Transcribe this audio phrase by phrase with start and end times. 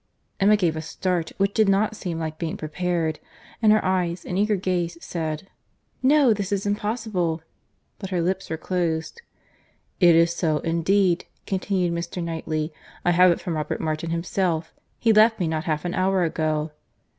[0.39, 4.55] Emma gave a start, which did not seem like being prepared—and her eyes, in eager
[4.55, 5.47] gaze, said,
[6.01, 7.43] "No, this is impossible!"
[7.99, 9.21] but her lips were closed.
[9.99, 12.19] "It is so, indeed," continued Mr.
[12.23, 12.73] Knightley;
[13.05, 14.73] "I have it from Robert Martin himself.
[14.97, 16.71] He left me not half an hour ago."